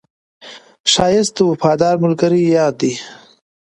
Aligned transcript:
ښایست 0.91 1.33
د 1.37 1.39
وفادار 1.49 1.95
ملګري 2.03 2.41
یاد 2.57 2.73
دی 2.81 2.93